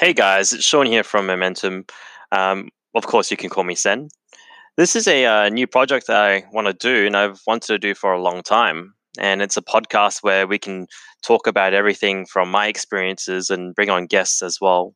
Hey 0.00 0.14
guys, 0.14 0.54
it's 0.54 0.64
Sean 0.64 0.86
here 0.86 1.02
from 1.04 1.26
Momentum. 1.26 1.84
Um, 2.32 2.70
of 2.94 3.06
course, 3.06 3.30
you 3.30 3.36
can 3.36 3.50
call 3.50 3.64
me 3.64 3.74
Sen. 3.74 4.08
This 4.78 4.96
is 4.96 5.06
a 5.06 5.26
uh, 5.26 5.48
new 5.50 5.66
project 5.66 6.06
that 6.06 6.16
I 6.16 6.44
want 6.54 6.68
to 6.68 6.72
do 6.72 7.06
and 7.06 7.14
I've 7.14 7.38
wanted 7.46 7.66
to 7.66 7.78
do 7.78 7.94
for 7.94 8.10
a 8.10 8.22
long 8.22 8.42
time. 8.42 8.94
And 9.18 9.42
it's 9.42 9.58
a 9.58 9.62
podcast 9.62 10.22
where 10.22 10.46
we 10.46 10.58
can 10.58 10.86
talk 11.22 11.46
about 11.46 11.74
everything 11.74 12.24
from 12.24 12.50
my 12.50 12.66
experiences 12.66 13.50
and 13.50 13.74
bring 13.74 13.90
on 13.90 14.06
guests 14.06 14.40
as 14.40 14.56
well. 14.58 14.94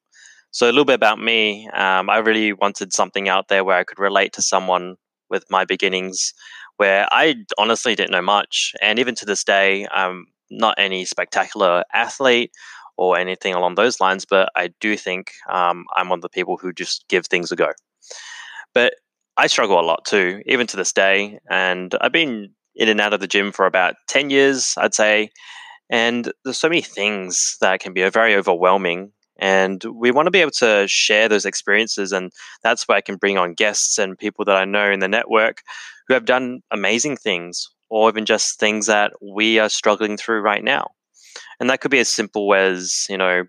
So, 0.52 0.68
a 0.68 0.72
little 0.72 0.86
bit 0.86 0.94
about 0.94 1.18
me. 1.18 1.68
Um, 1.74 2.08
I 2.08 2.16
really 2.16 2.54
wanted 2.54 2.94
something 2.94 3.28
out 3.28 3.48
there 3.48 3.62
where 3.62 3.76
I 3.76 3.84
could 3.84 3.98
relate 3.98 4.32
to 4.32 4.40
someone 4.40 4.96
with 5.28 5.44
my 5.50 5.66
beginnings, 5.66 6.32
where 6.78 7.06
I 7.12 7.34
honestly 7.58 7.94
didn't 7.94 8.12
know 8.12 8.22
much. 8.22 8.72
And 8.80 8.98
even 8.98 9.14
to 9.16 9.26
this 9.26 9.44
day, 9.44 9.86
I'm 9.92 10.28
not 10.50 10.76
any 10.78 11.04
spectacular 11.04 11.84
athlete 11.92 12.52
or 12.96 13.18
anything 13.18 13.54
along 13.54 13.74
those 13.74 14.00
lines, 14.00 14.24
but 14.24 14.50
I 14.56 14.70
do 14.80 14.96
think 14.96 15.32
um, 15.50 15.84
I'm 15.96 16.08
one 16.08 16.18
of 16.18 16.22
the 16.22 16.28
people 16.28 16.56
who 16.56 16.72
just 16.72 17.04
give 17.08 17.26
things 17.26 17.50
a 17.50 17.56
go. 17.56 17.72
But 18.72 18.94
I 19.36 19.46
struggle 19.46 19.80
a 19.80 19.82
lot 19.82 20.04
too, 20.04 20.42
even 20.46 20.66
to 20.68 20.76
this 20.76 20.92
day. 20.92 21.38
And 21.50 21.94
I've 22.00 22.12
been 22.12 22.50
in 22.76 22.88
and 22.88 23.00
out 23.00 23.12
of 23.12 23.20
the 23.20 23.26
gym 23.26 23.52
for 23.52 23.66
about 23.66 23.96
10 24.08 24.30
years, 24.30 24.74
I'd 24.78 24.94
say. 24.94 25.30
And 25.90 26.32
there's 26.44 26.58
so 26.58 26.68
many 26.68 26.82
things 26.82 27.56
that 27.60 27.80
can 27.80 27.92
be 27.92 28.08
very 28.08 28.34
overwhelming. 28.34 29.12
And 29.38 29.82
we 29.84 30.12
want 30.12 30.26
to 30.26 30.30
be 30.30 30.40
able 30.40 30.52
to 30.52 30.86
share 30.88 31.28
those 31.28 31.44
experiences. 31.44 32.12
And 32.12 32.30
that's 32.62 32.86
where 32.86 32.96
I 32.96 33.00
can 33.00 33.16
bring 33.16 33.36
on 33.36 33.54
guests 33.54 33.98
and 33.98 34.18
people 34.18 34.44
that 34.44 34.56
I 34.56 34.64
know 34.64 34.90
in 34.90 35.00
the 35.00 35.08
network 35.08 35.62
who 36.06 36.14
have 36.14 36.24
done 36.24 36.60
amazing 36.70 37.16
things 37.16 37.68
or 37.90 38.08
even 38.08 38.24
just 38.24 38.58
things 38.58 38.86
that 38.86 39.12
we 39.20 39.58
are 39.58 39.68
struggling 39.68 40.16
through 40.16 40.40
right 40.40 40.62
now 40.62 40.90
and 41.60 41.70
that 41.70 41.80
could 41.80 41.90
be 41.90 42.00
as 42.00 42.08
simple 42.08 42.54
as 42.54 43.06
you 43.08 43.16
know 43.16 43.44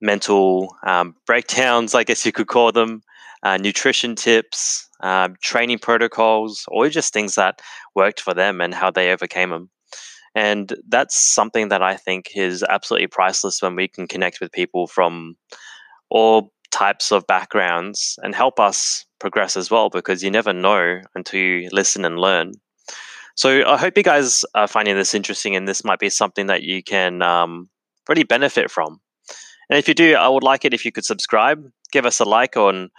mental 0.00 0.74
um, 0.86 1.14
breakdowns, 1.26 1.94
I 1.94 2.04
guess 2.04 2.24
you 2.24 2.32
could 2.32 2.46
call 2.48 2.72
them, 2.72 3.02
uh, 3.42 3.56
nutrition 3.58 4.14
tips, 4.14 4.88
uh, 5.02 5.28
training 5.42 5.78
protocols, 5.78 6.64
or 6.68 6.88
just 6.88 7.12
things 7.12 7.34
that 7.34 7.60
worked 7.94 8.20
for 8.20 8.34
them 8.34 8.60
and 8.60 8.74
how 8.74 8.90
they 8.90 9.12
overcame 9.12 9.50
them. 9.50 9.70
And 10.34 10.74
that's 10.88 11.34
something 11.34 11.68
that 11.68 11.82
I 11.82 11.96
think 11.96 12.30
is 12.34 12.62
absolutely 12.62 13.08
priceless 13.08 13.60
when 13.60 13.74
we 13.74 13.88
can 13.88 14.06
connect 14.06 14.40
with 14.40 14.52
people 14.52 14.86
from 14.86 15.36
all 16.08 16.52
types 16.70 17.10
of 17.10 17.26
backgrounds 17.26 18.18
and 18.22 18.34
help 18.34 18.60
us 18.60 19.04
progress 19.18 19.56
as 19.56 19.70
well, 19.70 19.90
because 19.90 20.22
you 20.22 20.30
never 20.30 20.52
know 20.52 21.00
until 21.14 21.40
you 21.40 21.68
listen 21.72 22.04
and 22.04 22.18
learn. 22.18 22.52
So 23.36 23.66
I 23.66 23.76
hope 23.76 23.96
you 23.96 24.02
guys 24.02 24.44
are 24.54 24.68
finding 24.68 24.96
this 24.96 25.14
interesting, 25.14 25.56
and 25.56 25.66
this 25.66 25.84
might 25.84 25.98
be 25.98 26.10
something 26.10 26.46
that 26.46 26.62
you 26.62 26.82
can 26.82 27.22
um, 27.22 27.68
really 28.08 28.24
benefit 28.24 28.70
from. 28.70 29.00
And 29.68 29.78
if 29.78 29.86
you 29.88 29.94
do, 29.94 30.14
I 30.14 30.28
would 30.28 30.42
like 30.42 30.64
it 30.64 30.74
if 30.74 30.84
you 30.84 30.92
could 30.92 31.04
subscribe, 31.04 31.64
give 31.92 32.06
us 32.06 32.20
a 32.20 32.24
like, 32.24 32.56
and 32.56 32.90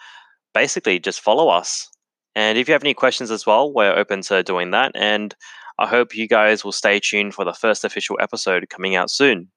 basically 0.54 1.00
just 1.00 1.22
follow 1.22 1.50
us. 1.50 1.90
And 2.36 2.58
if 2.58 2.68
you 2.68 2.74
have 2.74 2.84
any 2.84 2.94
questions 2.94 3.30
as 3.30 3.46
well, 3.46 3.74
we're 3.74 3.96
open 3.96 4.22
to 4.24 4.42
doing 4.42 4.72
that. 4.72 4.94
And 4.96 5.36
I 5.80 5.88
hope 5.88 6.16
you 6.16 6.28
guys 6.28 6.64
will 6.64 6.72
stay 6.72 7.00
tuned 7.00 7.34
for 7.34 7.44
the 7.44 7.54
first 7.54 7.84
official 7.84 8.18
episode 8.22 8.70
coming 8.70 8.96
out 8.96 9.10
soon. 9.10 9.50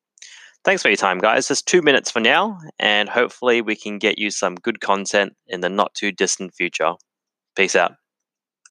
Thanks 0.64 0.82
for 0.82 0.88
your 0.88 0.96
time, 0.96 1.18
guys. 1.18 1.48
Just 1.48 1.68
two 1.68 1.82
minutes 1.82 2.10
for 2.10 2.20
now, 2.20 2.58
and 2.78 3.08
hopefully, 3.08 3.60
we 3.60 3.76
can 3.76 3.98
get 3.98 4.18
you 4.18 4.30
some 4.30 4.54
good 4.54 4.80
content 4.80 5.34
in 5.46 5.60
the 5.60 5.68
not 5.68 5.92
too 5.94 6.10
distant 6.10 6.54
future. 6.54 6.94
Peace 7.54 7.76
out. 7.76 7.92